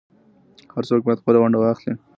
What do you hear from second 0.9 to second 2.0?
بايد خپله ونډه واخلي.